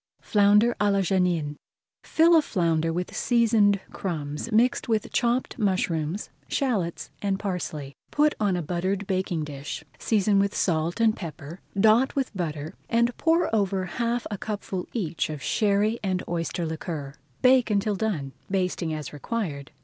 FLOUNDER 0.23 0.75
À 0.81 0.91
LA 0.91 1.01
JANIN 1.01 1.57
Fill 2.03 2.35
a 2.35 2.41
flounder 2.41 2.91
with 2.91 3.15
seasoned 3.15 3.79
crumbs 3.91 4.51
mixed 4.51 4.89
with 4.89 5.11
chopped 5.11 5.59
mushrooms, 5.59 6.31
shallots, 6.47 7.11
and 7.21 7.37
parsley. 7.37 7.95
Put 8.09 8.33
on 8.39 8.55
a 8.57 8.63
buttered 8.63 9.05
baking 9.05 9.43
dish, 9.43 9.83
season 9.99 10.39
with 10.39 10.55
salt 10.55 10.99
and 10.99 11.15
pepper, 11.15 11.59
dot 11.79 12.15
with 12.15 12.35
butter, 12.35 12.73
and 12.89 13.15
pour 13.17 13.55
over 13.55 13.85
half 13.85 14.25
a 14.31 14.39
cupful 14.39 14.87
each 14.91 15.29
of 15.29 15.43
Sherry 15.43 15.99
and 16.01 16.23
oyster 16.27 16.65
liquor. 16.65 17.13
Bake 17.43 17.69
until 17.69 17.95
done, 17.95 18.31
basting 18.49 18.95
as 18.95 19.13
required. 19.13 19.69